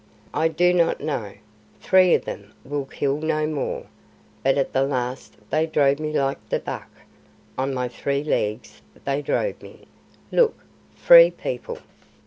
[0.33, 1.33] "I do not know.
[1.79, 3.85] Three of them will kill no more,
[4.41, 6.89] but at the last they drove me like the buck;
[7.55, 9.85] on my three legs they drove me.
[10.31, 10.55] Look,
[10.95, 11.77] Free People!"